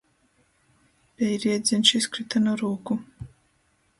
[1.19, 3.01] Peiriedzeņš izkryta nu rūku...